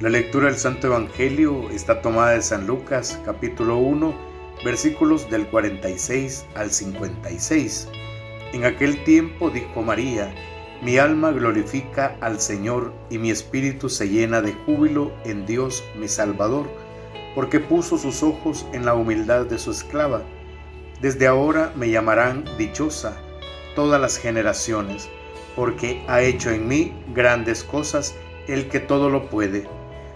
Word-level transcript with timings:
La 0.00 0.08
lectura 0.08 0.46
del 0.46 0.56
Santo 0.56 0.86
Evangelio 0.86 1.70
está 1.70 2.00
tomada 2.00 2.30
de 2.30 2.42
San 2.42 2.68
Lucas 2.68 3.20
capítulo 3.24 3.78
1 3.78 4.14
versículos 4.64 5.28
del 5.28 5.48
46 5.48 6.46
al 6.54 6.70
56. 6.70 7.88
En 8.52 8.64
aquel 8.64 9.02
tiempo 9.02 9.50
dijo 9.50 9.82
María, 9.82 10.32
mi 10.82 10.98
alma 10.98 11.32
glorifica 11.32 12.16
al 12.20 12.38
Señor 12.38 12.92
y 13.10 13.18
mi 13.18 13.32
espíritu 13.32 13.88
se 13.88 14.08
llena 14.08 14.40
de 14.40 14.52
júbilo 14.52 15.10
en 15.24 15.46
Dios 15.46 15.82
mi 15.96 16.06
Salvador, 16.06 16.68
porque 17.34 17.58
puso 17.58 17.98
sus 17.98 18.22
ojos 18.22 18.66
en 18.72 18.86
la 18.86 18.94
humildad 18.94 19.46
de 19.46 19.58
su 19.58 19.72
esclava. 19.72 20.22
Desde 21.00 21.26
ahora 21.26 21.72
me 21.74 21.90
llamarán 21.90 22.44
dichosa 22.56 23.20
todas 23.74 24.00
las 24.00 24.16
generaciones, 24.16 25.08
porque 25.56 26.00
ha 26.06 26.22
hecho 26.22 26.50
en 26.50 26.68
mí 26.68 26.92
grandes 27.12 27.64
cosas 27.64 28.14
el 28.46 28.68
que 28.68 28.78
todo 28.78 29.10
lo 29.10 29.28
puede 29.28 29.66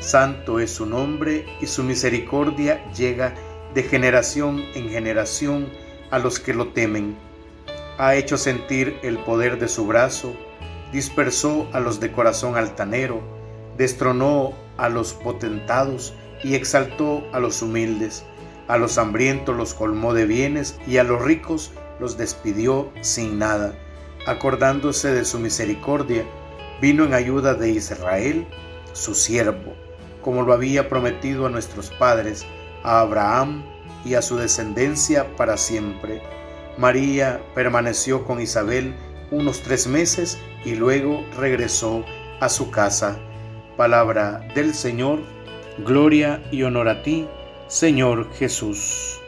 Santo 0.00 0.60
es 0.60 0.70
su 0.70 0.86
nombre 0.86 1.44
y 1.60 1.66
su 1.66 1.82
misericordia 1.82 2.88
llega 2.92 3.34
de 3.74 3.82
generación 3.82 4.64
en 4.74 4.88
generación 4.88 5.68
a 6.12 6.20
los 6.20 6.38
que 6.38 6.54
lo 6.54 6.68
temen. 6.68 7.16
Ha 7.98 8.14
hecho 8.14 8.38
sentir 8.38 8.96
el 9.02 9.18
poder 9.18 9.58
de 9.58 9.66
su 9.66 9.86
brazo, 9.86 10.34
dispersó 10.92 11.66
a 11.72 11.80
los 11.80 11.98
de 11.98 12.12
corazón 12.12 12.56
altanero, 12.56 13.20
destronó 13.76 14.52
a 14.76 14.88
los 14.88 15.14
potentados 15.14 16.14
y 16.44 16.54
exaltó 16.54 17.26
a 17.32 17.40
los 17.40 17.60
humildes. 17.60 18.24
A 18.68 18.78
los 18.78 18.98
hambrientos 18.98 19.56
los 19.56 19.74
colmó 19.74 20.14
de 20.14 20.26
bienes 20.26 20.78
y 20.86 20.98
a 20.98 21.02
los 21.02 21.22
ricos 21.22 21.72
los 21.98 22.16
despidió 22.16 22.92
sin 23.00 23.40
nada. 23.40 23.74
Acordándose 24.28 25.10
de 25.12 25.24
su 25.24 25.40
misericordia, 25.40 26.24
vino 26.80 27.04
en 27.04 27.14
ayuda 27.14 27.54
de 27.54 27.70
Israel, 27.70 28.46
su 28.92 29.14
siervo 29.16 29.74
como 30.22 30.42
lo 30.42 30.52
había 30.52 30.88
prometido 30.88 31.46
a 31.46 31.50
nuestros 31.50 31.90
padres, 31.90 32.46
a 32.82 33.00
Abraham 33.00 33.64
y 34.04 34.14
a 34.14 34.22
su 34.22 34.36
descendencia 34.36 35.36
para 35.36 35.56
siempre. 35.56 36.22
María 36.76 37.40
permaneció 37.54 38.24
con 38.24 38.40
Isabel 38.40 38.94
unos 39.30 39.62
tres 39.62 39.86
meses 39.86 40.38
y 40.64 40.74
luego 40.74 41.24
regresó 41.36 42.04
a 42.40 42.48
su 42.48 42.70
casa. 42.70 43.18
Palabra 43.76 44.48
del 44.54 44.74
Señor, 44.74 45.20
gloria 45.78 46.42
y 46.50 46.62
honor 46.62 46.88
a 46.88 47.02
ti, 47.02 47.28
Señor 47.68 48.32
Jesús. 48.32 49.20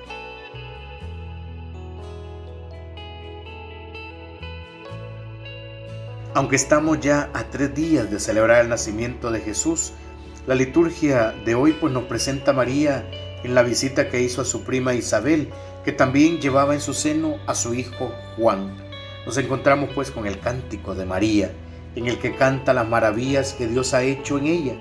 Aunque 6.32 6.56
estamos 6.56 7.00
ya 7.00 7.28
a 7.34 7.44
tres 7.44 7.74
días 7.74 8.10
de 8.10 8.20
celebrar 8.20 8.62
el 8.62 8.68
nacimiento 8.68 9.32
de 9.32 9.40
Jesús, 9.40 9.92
la 10.46 10.54
liturgia 10.54 11.34
de 11.44 11.54
hoy 11.54 11.72
pues 11.72 11.92
nos 11.92 12.04
presenta 12.04 12.52
a 12.52 12.54
María 12.54 13.04
en 13.44 13.54
la 13.54 13.62
visita 13.62 14.08
que 14.08 14.22
hizo 14.22 14.42
a 14.42 14.44
su 14.44 14.62
prima 14.62 14.94
Isabel, 14.94 15.48
que 15.84 15.92
también 15.92 16.40
llevaba 16.40 16.74
en 16.74 16.80
su 16.80 16.94
seno 16.94 17.36
a 17.46 17.54
su 17.54 17.74
hijo 17.74 18.12
Juan. 18.36 18.76
Nos 19.26 19.36
encontramos 19.36 19.90
pues 19.94 20.10
con 20.10 20.26
el 20.26 20.38
cántico 20.40 20.94
de 20.94 21.04
María, 21.04 21.50
en 21.94 22.06
el 22.06 22.18
que 22.18 22.34
canta 22.34 22.72
las 22.72 22.88
maravillas 22.88 23.52
que 23.52 23.66
Dios 23.66 23.92
ha 23.92 24.02
hecho 24.02 24.38
en 24.38 24.46
ella. 24.46 24.74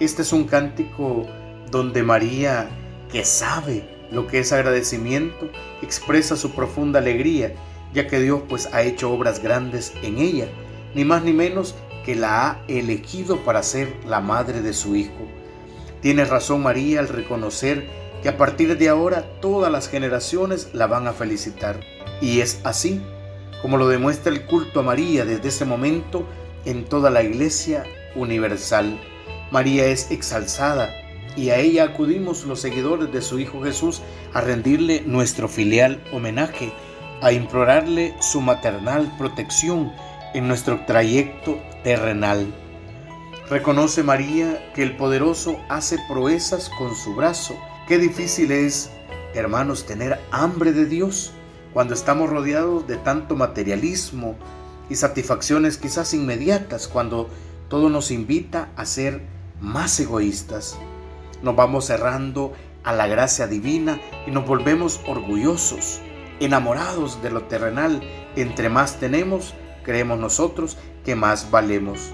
Este 0.00 0.22
es 0.22 0.32
un 0.32 0.44
cántico 0.44 1.26
donde 1.70 2.02
María, 2.02 2.68
que 3.10 3.24
sabe 3.24 3.88
lo 4.10 4.26
que 4.26 4.38
es 4.38 4.52
agradecimiento, 4.52 5.50
expresa 5.82 6.36
su 6.36 6.52
profunda 6.52 7.00
alegría, 7.00 7.52
ya 7.92 8.06
que 8.06 8.20
Dios 8.20 8.42
pues 8.48 8.68
ha 8.72 8.82
hecho 8.82 9.12
obras 9.12 9.42
grandes 9.42 9.92
en 10.02 10.18
ella, 10.18 10.46
ni 10.94 11.04
más 11.04 11.22
ni 11.22 11.32
menos 11.32 11.74
que 12.06 12.14
la 12.14 12.48
ha 12.48 12.64
elegido 12.68 13.44
para 13.44 13.64
ser 13.64 13.92
la 14.06 14.20
madre 14.20 14.62
de 14.62 14.72
su 14.72 14.94
Hijo. 14.94 15.26
Tiene 16.00 16.24
razón 16.24 16.62
María 16.62 17.00
al 17.00 17.08
reconocer 17.08 17.88
que 18.22 18.28
a 18.28 18.36
partir 18.36 18.78
de 18.78 18.88
ahora 18.88 19.24
todas 19.40 19.72
las 19.72 19.88
generaciones 19.88 20.70
la 20.72 20.86
van 20.86 21.08
a 21.08 21.12
felicitar. 21.12 21.80
Y 22.20 22.40
es 22.40 22.60
así 22.62 23.02
como 23.60 23.76
lo 23.76 23.88
demuestra 23.88 24.32
el 24.32 24.46
culto 24.46 24.80
a 24.80 24.82
María 24.84 25.24
desde 25.24 25.48
ese 25.48 25.64
momento 25.64 26.24
en 26.64 26.84
toda 26.84 27.10
la 27.10 27.24
iglesia 27.24 27.84
universal. 28.14 29.00
María 29.50 29.86
es 29.86 30.10
exalzada 30.12 30.90
y 31.36 31.50
a 31.50 31.58
ella 31.58 31.84
acudimos 31.84 32.44
los 32.44 32.60
seguidores 32.60 33.12
de 33.12 33.20
su 33.20 33.40
Hijo 33.40 33.62
Jesús 33.62 34.00
a 34.32 34.40
rendirle 34.40 35.02
nuestro 35.06 35.48
filial 35.48 36.00
homenaje, 36.12 36.72
a 37.20 37.32
implorarle 37.32 38.14
su 38.20 38.40
maternal 38.40 39.12
protección 39.18 39.92
en 40.36 40.48
nuestro 40.48 40.84
trayecto 40.84 41.58
terrenal. 41.82 42.52
Reconoce 43.48 44.02
María 44.02 44.70
que 44.74 44.82
el 44.82 44.94
poderoso 44.94 45.58
hace 45.70 45.96
proezas 46.10 46.68
con 46.68 46.94
su 46.94 47.14
brazo. 47.14 47.56
Qué 47.88 47.96
difícil 47.96 48.52
es, 48.52 48.90
hermanos, 49.32 49.86
tener 49.86 50.20
hambre 50.30 50.72
de 50.72 50.84
Dios 50.84 51.32
cuando 51.72 51.94
estamos 51.94 52.28
rodeados 52.28 52.86
de 52.86 52.98
tanto 52.98 53.34
materialismo 53.34 54.36
y 54.90 54.96
satisfacciones 54.96 55.78
quizás 55.78 56.12
inmediatas, 56.12 56.86
cuando 56.86 57.30
todo 57.70 57.88
nos 57.88 58.10
invita 58.10 58.68
a 58.76 58.84
ser 58.84 59.22
más 59.62 59.98
egoístas. 60.00 60.76
Nos 61.42 61.56
vamos 61.56 61.86
cerrando 61.86 62.52
a 62.84 62.92
la 62.92 63.06
gracia 63.06 63.46
divina 63.46 63.98
y 64.26 64.32
nos 64.32 64.46
volvemos 64.46 65.00
orgullosos, 65.06 66.00
enamorados 66.40 67.22
de 67.22 67.30
lo 67.30 67.44
terrenal. 67.44 68.02
Entre 68.36 68.68
más 68.68 69.00
tenemos, 69.00 69.54
creemos 69.86 70.18
nosotros 70.18 70.76
que 71.04 71.14
más 71.14 71.50
valemos. 71.50 72.10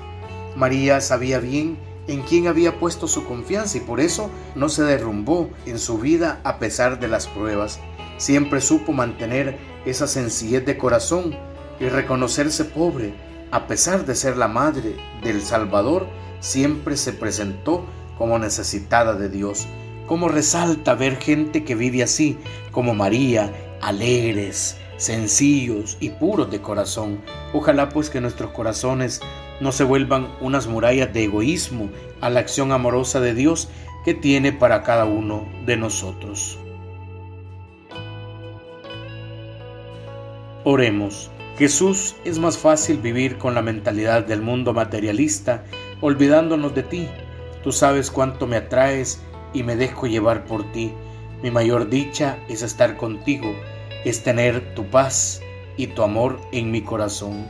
María 0.54 1.00
sabía 1.00 1.40
bien 1.40 1.78
en 2.06 2.20
quién 2.20 2.46
había 2.46 2.78
puesto 2.78 3.08
su 3.08 3.24
confianza 3.24 3.78
y 3.78 3.80
por 3.80 3.98
eso 3.98 4.30
no 4.54 4.68
se 4.68 4.82
derrumbó 4.82 5.48
en 5.64 5.78
su 5.78 5.98
vida 5.98 6.40
a 6.44 6.58
pesar 6.58 7.00
de 7.00 7.08
las 7.08 7.26
pruebas. 7.26 7.80
Siempre 8.18 8.60
supo 8.60 8.92
mantener 8.92 9.56
esa 9.86 10.06
sencillez 10.06 10.66
de 10.66 10.76
corazón 10.76 11.34
y 11.80 11.88
reconocerse 11.88 12.66
pobre. 12.66 13.14
A 13.50 13.66
pesar 13.66 14.04
de 14.04 14.14
ser 14.14 14.36
la 14.36 14.48
madre 14.48 14.96
del 15.22 15.40
Salvador, 15.40 16.06
siempre 16.40 16.98
se 16.98 17.12
presentó 17.12 17.86
como 18.18 18.38
necesitada 18.38 19.14
de 19.14 19.30
Dios. 19.30 19.66
Como 20.06 20.28
resalta 20.28 20.94
ver 20.94 21.16
gente 21.16 21.64
que 21.64 21.74
vive 21.74 22.02
así, 22.02 22.36
como 22.70 22.94
María, 22.94 23.50
alegres, 23.82 24.78
sencillos 24.96 25.96
y 26.00 26.10
puros 26.10 26.50
de 26.50 26.62
corazón. 26.62 27.20
Ojalá 27.52 27.88
pues 27.90 28.08
que 28.08 28.20
nuestros 28.20 28.52
corazones 28.52 29.20
no 29.60 29.72
se 29.72 29.84
vuelvan 29.84 30.28
unas 30.40 30.66
murallas 30.68 31.12
de 31.12 31.24
egoísmo 31.24 31.90
a 32.20 32.30
la 32.30 32.40
acción 32.40 32.72
amorosa 32.72 33.20
de 33.20 33.34
Dios 33.34 33.68
que 34.04 34.14
tiene 34.14 34.52
para 34.52 34.82
cada 34.82 35.04
uno 35.04 35.46
de 35.66 35.76
nosotros. 35.76 36.58
Oremos. 40.64 41.30
Jesús, 41.58 42.14
es 42.24 42.38
más 42.38 42.56
fácil 42.56 42.98
vivir 42.98 43.36
con 43.36 43.54
la 43.54 43.62
mentalidad 43.62 44.24
del 44.24 44.40
mundo 44.40 44.72
materialista, 44.72 45.64
olvidándonos 46.00 46.74
de 46.74 46.82
ti. 46.82 47.08
Tú 47.62 47.72
sabes 47.72 48.10
cuánto 48.10 48.46
me 48.46 48.56
atraes 48.56 49.20
y 49.52 49.64
me 49.64 49.76
dejo 49.76 50.06
llevar 50.06 50.44
por 50.44 50.70
ti. 50.72 50.92
Mi 51.42 51.50
mayor 51.50 51.90
dicha 51.90 52.38
es 52.48 52.62
estar 52.62 52.96
contigo 52.96 53.52
es 54.04 54.22
tener 54.22 54.74
tu 54.74 54.86
paz 54.86 55.40
y 55.76 55.88
tu 55.88 56.02
amor 56.02 56.40
en 56.52 56.70
mi 56.70 56.82
corazón. 56.82 57.46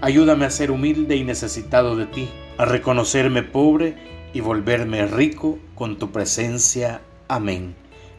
Ayúdame 0.00 0.46
a 0.46 0.50
ser 0.50 0.70
humilde 0.70 1.16
y 1.16 1.24
necesitado 1.24 1.96
de 1.96 2.06
ti, 2.06 2.28
a 2.58 2.64
reconocerme 2.64 3.42
pobre 3.42 3.96
y 4.32 4.40
volverme 4.40 5.06
rico 5.06 5.58
con 5.74 5.98
tu 5.98 6.10
presencia. 6.10 7.00
Amén. 7.28 7.74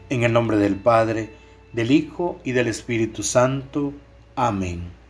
En 0.08 0.24
el 0.24 0.32
nombre 0.32 0.56
del 0.56 0.76
Padre, 0.76 1.30
del 1.72 1.90
Hijo 1.90 2.40
y 2.44 2.52
del 2.52 2.68
Espíritu 2.68 3.22
Santo. 3.22 3.92
Amén. 4.34 5.03